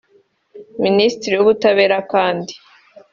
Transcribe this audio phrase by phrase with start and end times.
[0.83, 2.53] Ministeri y’ubutabera kandi